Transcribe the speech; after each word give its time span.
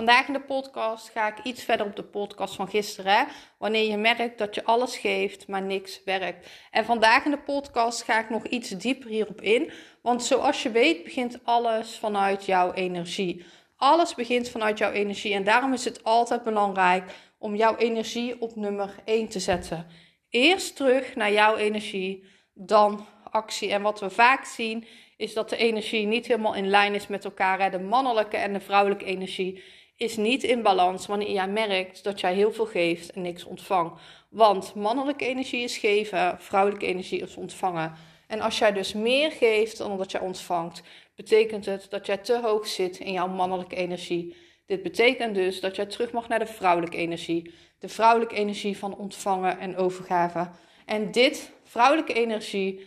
Vandaag 0.00 0.26
in 0.26 0.32
de 0.32 0.40
podcast 0.40 1.08
ga 1.08 1.28
ik 1.28 1.44
iets 1.44 1.64
verder 1.64 1.86
op 1.86 1.96
de 1.96 2.02
podcast 2.02 2.54
van 2.54 2.68
gisteren. 2.68 3.26
Wanneer 3.58 3.90
je 3.90 3.96
merkt 3.96 4.38
dat 4.38 4.54
je 4.54 4.64
alles 4.64 4.96
geeft, 4.96 5.48
maar 5.48 5.62
niks 5.62 6.04
werkt. 6.04 6.48
En 6.70 6.84
vandaag 6.84 7.24
in 7.24 7.30
de 7.30 7.38
podcast 7.38 8.02
ga 8.02 8.20
ik 8.20 8.30
nog 8.30 8.46
iets 8.46 8.68
dieper 8.68 9.08
hierop 9.10 9.40
in. 9.40 9.70
Want 10.02 10.24
zoals 10.24 10.62
je 10.62 10.70
weet 10.70 11.04
begint 11.04 11.38
alles 11.44 11.98
vanuit 11.98 12.44
jouw 12.44 12.72
energie. 12.72 13.44
Alles 13.76 14.14
begint 14.14 14.48
vanuit 14.48 14.78
jouw 14.78 14.90
energie. 14.90 15.34
En 15.34 15.44
daarom 15.44 15.72
is 15.72 15.84
het 15.84 16.04
altijd 16.04 16.42
belangrijk 16.42 17.10
om 17.38 17.56
jouw 17.56 17.76
energie 17.76 18.40
op 18.40 18.56
nummer 18.56 18.94
1 19.04 19.28
te 19.28 19.40
zetten. 19.40 19.86
Eerst 20.30 20.76
terug 20.76 21.14
naar 21.14 21.32
jouw 21.32 21.56
energie, 21.56 22.24
dan 22.54 23.06
actie. 23.30 23.72
En 23.72 23.82
wat 23.82 24.00
we 24.00 24.10
vaak 24.10 24.44
zien 24.44 24.86
is 25.16 25.34
dat 25.34 25.50
de 25.50 25.56
energie 25.56 26.06
niet 26.06 26.26
helemaal 26.26 26.54
in 26.54 26.68
lijn 26.68 26.94
is 26.94 27.06
met 27.06 27.24
elkaar. 27.24 27.70
De 27.70 27.78
mannelijke 27.78 28.36
en 28.36 28.52
de 28.52 28.60
vrouwelijke 28.60 29.04
energie 29.04 29.62
is 30.00 30.16
niet 30.16 30.42
in 30.42 30.62
balans 30.62 31.06
wanneer 31.06 31.32
jij 31.32 31.48
merkt 31.48 32.04
dat 32.04 32.20
jij 32.20 32.34
heel 32.34 32.52
veel 32.52 32.66
geeft 32.66 33.10
en 33.10 33.22
niks 33.22 33.44
ontvangt. 33.44 34.02
Want 34.28 34.74
mannelijke 34.74 35.26
energie 35.26 35.62
is 35.62 35.78
geven, 35.78 36.36
vrouwelijke 36.40 36.86
energie 36.86 37.20
is 37.20 37.36
ontvangen. 37.36 37.94
En 38.26 38.40
als 38.40 38.58
jij 38.58 38.72
dus 38.72 38.92
meer 38.92 39.30
geeft 39.30 39.78
dan 39.78 39.98
dat 39.98 40.10
jij 40.10 40.20
ontvangt, 40.20 40.82
betekent 41.14 41.66
het 41.66 41.86
dat 41.90 42.06
jij 42.06 42.16
te 42.16 42.40
hoog 42.40 42.66
zit 42.66 42.98
in 42.98 43.12
jouw 43.12 43.28
mannelijke 43.28 43.76
energie. 43.76 44.36
Dit 44.66 44.82
betekent 44.82 45.34
dus 45.34 45.60
dat 45.60 45.76
jij 45.76 45.86
terug 45.86 46.12
mag 46.12 46.28
naar 46.28 46.38
de 46.38 46.46
vrouwelijke 46.46 46.96
energie. 46.96 47.54
De 47.78 47.88
vrouwelijke 47.88 48.34
energie 48.34 48.78
van 48.78 48.96
ontvangen 48.96 49.58
en 49.58 49.76
overgave. 49.76 50.50
En 50.86 51.10
dit, 51.10 51.52
vrouwelijke 51.64 52.12
energie, 52.12 52.86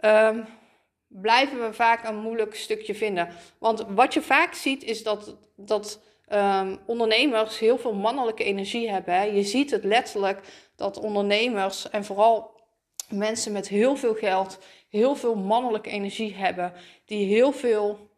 um, 0.00 0.44
blijven 1.08 1.60
we 1.60 1.72
vaak 1.72 2.08
een 2.08 2.16
moeilijk 2.16 2.54
stukje 2.54 2.94
vinden. 2.94 3.28
Want 3.58 3.84
wat 3.88 4.14
je 4.14 4.22
vaak 4.22 4.54
ziet 4.54 4.82
is 4.82 5.02
dat, 5.02 5.36
dat 5.56 6.00
um, 6.32 6.78
ondernemers 6.86 7.58
heel 7.58 7.78
veel 7.78 7.94
mannelijke 7.94 8.44
energie 8.44 8.90
hebben. 8.90 9.34
Je 9.34 9.42
ziet 9.42 9.70
het 9.70 9.84
letterlijk 9.84 10.40
dat 10.76 11.00
ondernemers 11.00 11.90
en 11.90 12.04
vooral 12.04 12.54
mensen 13.08 13.52
met 13.52 13.68
heel 13.68 13.96
veel 13.96 14.14
geld 14.14 14.58
heel 14.96 15.14
veel 15.14 15.34
mannelijke 15.34 15.90
energie 15.90 16.34
hebben. 16.34 16.72
Die 17.04 17.26
heel 17.26 17.52
veel 17.52 18.10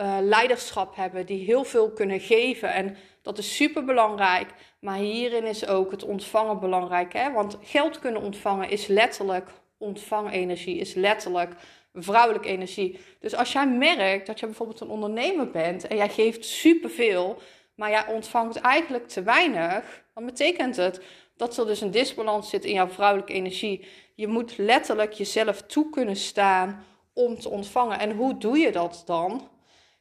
uh, 0.00 0.16
leiderschap 0.20 0.96
hebben, 0.96 1.26
die 1.26 1.44
heel 1.44 1.64
veel 1.64 1.90
kunnen 1.90 2.20
geven. 2.20 2.72
En 2.72 2.96
dat 3.22 3.38
is 3.38 3.56
super 3.56 3.84
belangrijk. 3.84 4.50
Maar 4.80 4.96
hierin 4.96 5.44
is 5.44 5.66
ook 5.66 5.90
het 5.90 6.04
ontvangen 6.04 6.60
belangrijk. 6.60 7.12
Hè? 7.12 7.32
Want 7.32 7.58
geld 7.62 7.98
kunnen 7.98 8.22
ontvangen 8.22 8.70
is 8.70 8.86
letterlijk 8.86 9.50
ontvangenergie, 9.82 10.76
is 10.76 10.94
letterlijk 10.94 11.54
vrouwelijke 11.94 12.48
energie. 12.48 12.98
Dus 13.20 13.34
als 13.34 13.52
jij 13.52 13.68
merkt 13.68 14.26
dat 14.26 14.40
je 14.40 14.46
bijvoorbeeld 14.46 14.80
een 14.80 14.88
ondernemer 14.88 15.50
bent 15.50 15.86
en 15.86 15.96
jij 15.96 16.08
geeft 16.08 16.44
superveel, 16.44 17.38
maar 17.74 17.90
jij 17.90 18.06
ontvangt 18.06 18.56
eigenlijk 18.56 19.08
te 19.08 19.22
weinig, 19.22 20.04
dan 20.14 20.24
betekent 20.24 20.76
het 20.76 21.00
dat 21.36 21.56
er 21.56 21.66
dus 21.66 21.80
een 21.80 21.90
disbalans 21.90 22.50
zit 22.50 22.64
in 22.64 22.74
jouw 22.74 22.88
vrouwelijke 22.88 23.32
energie. 23.32 23.86
Je 24.14 24.26
moet 24.26 24.58
letterlijk 24.58 25.12
jezelf 25.12 25.62
toe 25.62 25.90
kunnen 25.90 26.16
staan 26.16 26.84
om 27.12 27.38
te 27.38 27.48
ontvangen. 27.48 27.98
En 27.98 28.10
hoe 28.10 28.38
doe 28.38 28.58
je 28.58 28.72
dat 28.72 29.02
dan? 29.06 29.50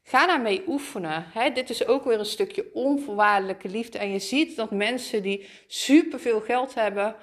Ga 0.04 0.28
daarmee 0.28 0.64
oefenen. 0.68 1.26
dit 1.54 1.70
is 1.70 1.88
ook 1.88 2.04
weer 2.04 2.20
een 2.20 2.26
stukje 2.26 2.70
onvoorwaardelijke 2.74 3.70
liefde. 3.70 3.98
En 3.98 4.12
je 4.12 4.20
ziet 4.20 4.56
dat 4.56 4.72
mensen 4.72 5.24
die 5.24 5.48
superveel 5.68 6.42
geld 6.42 6.74
hebben, 6.74 7.16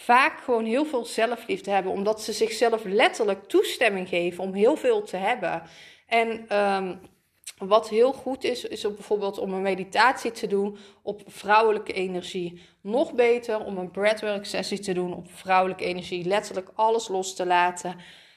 vaak 0.00 0.40
gewoon 0.40 0.64
heel 0.64 0.84
veel 0.84 1.04
zelfliefde 1.04 1.70
hebben, 1.70 1.92
omdat 1.92 2.22
ze 2.22 2.32
zichzelf 2.32 2.84
letterlijk 2.84 3.48
toestemming 3.48 4.08
geven 4.08 4.44
om 4.44 4.54
heel 4.54 4.76
veel 4.76 5.02
te 5.02 5.16
hebben. 5.16 5.62
En 6.06 6.56
um, 6.58 7.00
wat 7.58 7.88
heel 7.88 8.12
goed 8.12 8.44
is, 8.44 8.64
is 8.64 8.82
bijvoorbeeld 8.82 9.38
om 9.38 9.52
een 9.52 9.62
meditatie 9.62 10.30
te 10.30 10.46
doen 10.46 10.78
op 11.02 11.22
vrouwelijke 11.26 11.92
energie. 11.92 12.62
Nog 12.80 13.14
beter 13.14 13.64
om 13.64 13.78
een 13.78 13.90
breathwork 13.90 14.46
sessie 14.46 14.78
te 14.78 14.92
doen 14.92 15.14
op 15.14 15.26
vrouwelijke 15.32 15.84
energie. 15.84 16.24
Letterlijk 16.24 16.70
alles 16.74 17.08
los 17.08 17.34
te 17.34 17.46
laten 17.46 17.96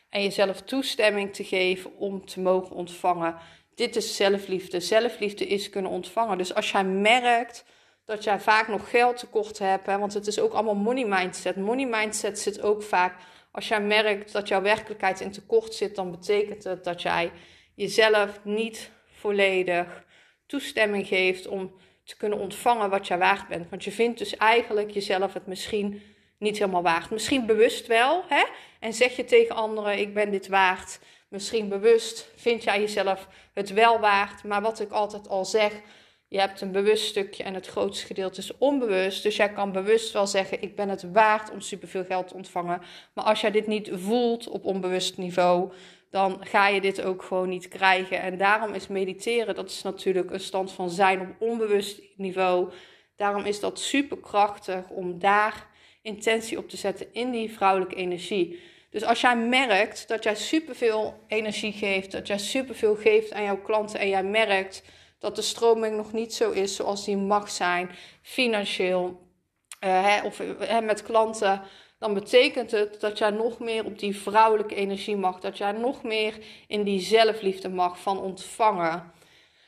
en 0.09 0.23
jezelf 0.23 0.61
toestemming 0.61 1.33
te 1.33 1.43
geven 1.43 1.97
om 1.97 2.25
te 2.25 2.39
mogen 2.39 2.75
ontvangen. 2.75 3.35
Dit 3.75 3.95
is 3.95 4.15
zelfliefde. 4.15 4.79
Zelfliefde 4.79 5.47
is 5.47 5.69
kunnen 5.69 5.91
ontvangen. 5.91 6.37
Dus 6.37 6.55
als 6.55 6.71
jij 6.71 6.83
merkt 6.83 7.65
dat 8.05 8.23
jij 8.23 8.39
vaak 8.39 8.67
nog 8.67 8.89
geld 8.89 9.17
tekort 9.17 9.59
hebt, 9.59 9.85
hè, 9.85 9.97
want 9.97 10.13
het 10.13 10.27
is 10.27 10.39
ook 10.39 10.53
allemaal 10.53 10.75
money 10.75 11.05
mindset. 11.05 11.55
Money 11.55 11.85
mindset 11.85 12.39
zit 12.39 12.61
ook 12.61 12.83
vaak 12.83 13.15
als 13.51 13.67
jij 13.67 13.81
merkt 13.81 14.31
dat 14.31 14.47
jouw 14.47 14.61
werkelijkheid 14.61 15.19
in 15.19 15.31
tekort 15.31 15.73
zit, 15.73 15.95
dan 15.95 16.11
betekent 16.11 16.63
het 16.63 16.83
dat 16.83 17.01
jij 17.01 17.31
jezelf 17.75 18.39
niet 18.43 18.91
volledig 19.05 20.03
toestemming 20.45 21.07
geeft 21.07 21.47
om 21.47 21.75
te 22.03 22.17
kunnen 22.17 22.39
ontvangen 22.39 22.89
wat 22.89 23.07
jij 23.07 23.17
waard 23.17 23.47
bent. 23.47 23.69
Want 23.69 23.83
je 23.83 23.91
vindt 23.91 24.17
dus 24.17 24.37
eigenlijk 24.37 24.91
jezelf 24.91 25.33
het 25.33 25.47
misschien 25.47 26.01
niet 26.37 26.57
helemaal 26.57 26.81
waard. 26.81 27.09
Misschien 27.09 27.45
bewust 27.45 27.87
wel, 27.87 28.23
hè? 28.27 28.43
En 28.79 28.93
zeg 28.93 29.15
je 29.15 29.25
tegen 29.25 29.55
anderen: 29.55 29.99
Ik 29.99 30.13
ben 30.13 30.31
dit 30.31 30.47
waard. 30.47 30.99
Misschien 31.27 31.69
bewust 31.69 32.31
vind 32.35 32.63
jij 32.63 32.79
jezelf 32.79 33.27
het 33.53 33.73
wel 33.73 33.99
waard. 33.99 34.43
Maar 34.43 34.61
wat 34.61 34.79
ik 34.79 34.91
altijd 34.91 35.27
al 35.29 35.45
zeg, 35.45 35.81
je 36.33 36.39
hebt 36.39 36.61
een 36.61 36.71
bewust 36.71 37.05
stukje 37.05 37.43
en 37.43 37.53
het 37.53 37.67
grootste 37.67 38.05
gedeelte 38.05 38.39
is 38.39 38.57
onbewust. 38.57 39.23
Dus 39.23 39.35
jij 39.35 39.49
kan 39.49 39.71
bewust 39.71 40.13
wel 40.13 40.27
zeggen: 40.27 40.61
Ik 40.61 40.75
ben 40.75 40.89
het 40.89 41.11
waard 41.11 41.51
om 41.51 41.61
superveel 41.61 42.05
geld 42.05 42.27
te 42.27 42.33
ontvangen. 42.33 42.81
Maar 43.13 43.25
als 43.25 43.41
jij 43.41 43.51
dit 43.51 43.67
niet 43.67 43.89
voelt 43.93 44.47
op 44.47 44.65
onbewust 44.65 45.17
niveau, 45.17 45.71
dan 46.09 46.37
ga 46.39 46.67
je 46.67 46.81
dit 46.81 47.01
ook 47.01 47.23
gewoon 47.23 47.49
niet 47.49 47.67
krijgen. 47.67 48.21
En 48.21 48.37
daarom 48.37 48.73
is 48.73 48.87
mediteren, 48.87 49.55
dat 49.55 49.69
is 49.69 49.81
natuurlijk 49.81 50.31
een 50.31 50.39
stand 50.39 50.71
van 50.71 50.89
zijn 50.89 51.21
op 51.21 51.27
onbewust 51.39 52.01
niveau. 52.15 52.71
Daarom 53.15 53.45
is 53.45 53.59
dat 53.59 53.79
super 53.79 54.17
krachtig 54.17 54.89
om 54.89 55.19
daar 55.19 55.67
intentie 56.01 56.57
op 56.57 56.69
te 56.69 56.77
zetten 56.77 57.07
in 57.11 57.31
die 57.31 57.51
vrouwelijke 57.51 57.95
energie. 57.95 58.59
Dus 58.89 59.03
als 59.03 59.21
jij 59.21 59.37
merkt 59.37 60.07
dat 60.07 60.23
jij 60.23 60.35
superveel 60.35 61.23
energie 61.27 61.73
geeft, 61.73 62.11
dat 62.11 62.27
jij 62.27 62.37
superveel 62.37 62.95
geeft 62.95 63.33
aan 63.33 63.43
jouw 63.43 63.61
klanten 63.61 63.99
en 63.99 64.09
jij 64.09 64.23
merkt 64.23 64.83
dat 65.23 65.35
de 65.35 65.41
stroming 65.41 65.95
nog 65.95 66.11
niet 66.11 66.33
zo 66.33 66.51
is 66.51 66.75
zoals 66.75 67.05
die 67.05 67.17
mag 67.17 67.49
zijn, 67.49 67.89
financieel 68.21 69.21
uh, 69.83 70.05
hè, 70.05 70.25
of 70.25 70.37
hè, 70.59 70.81
met 70.81 71.03
klanten 71.03 71.61
dan 72.03 72.13
betekent 72.13 72.71
het 72.71 72.99
dat 72.99 73.17
jij 73.17 73.29
nog 73.29 73.59
meer 73.59 73.85
op 73.85 73.99
die 73.99 74.17
vrouwelijke 74.17 74.75
energie 74.75 75.15
mag. 75.15 75.39
Dat 75.39 75.57
jij 75.57 75.71
nog 75.71 76.03
meer 76.03 76.37
in 76.67 76.83
die 76.83 76.99
zelfliefde 76.99 77.69
mag 77.69 77.99
van 77.99 78.19
ontvangen. 78.19 79.11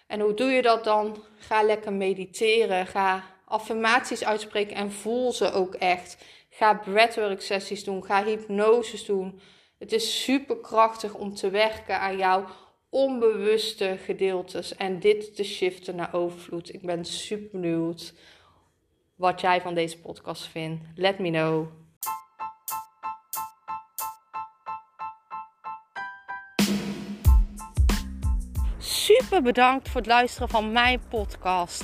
En 0.08 0.20
hoe 0.20 0.34
doe 0.34 0.50
je 0.50 0.62
dat 0.62 0.84
dan? 0.84 1.24
Ga 1.38 1.64
lekker 1.64 1.94
mediteren. 1.94 2.88
Ga 2.88 3.24
affirmaties 3.46 4.26
uitspreken 4.26 4.76
en 4.76 4.92
voel 4.92 5.32
ze 5.32 5.52
ook 5.52 5.74
echt. 5.74 6.18
Ga 6.50 6.74
breathwork 6.74 7.42
sessies 7.42 7.84
doen. 7.84 8.06
Ga 8.06 8.24
hypnoses 8.24 9.06
doen. 9.06 9.41
Het 9.79 9.91
is 9.91 10.24
super 10.24 10.58
krachtig 10.58 11.14
om 11.14 11.35
te 11.35 11.50
werken 11.50 12.00
aan 12.00 12.18
jouw 12.18 12.46
onbewuste 12.90 13.97
gedeeltes 14.03 14.76
en 14.76 14.99
dit 14.99 15.35
te 15.35 15.43
shiften 15.43 15.96
naar 15.96 16.14
overvloed. 16.14 16.73
Ik 16.73 16.82
ben 16.82 17.05
super 17.05 17.49
benieuwd 17.52 18.14
wat 19.16 19.41
jij 19.41 19.61
van 19.61 19.73
deze 19.73 19.99
podcast 19.99 20.47
vindt. 20.47 20.84
Let 20.96 21.20
me 21.20 21.29
know. 21.29 21.67
super 29.05 29.41
bedankt 29.41 29.90
voor 29.90 30.02
het 30.02 30.09
luisteren 30.09 30.49
van 30.49 30.72
mijn 30.72 31.02
podcast. 31.09 31.84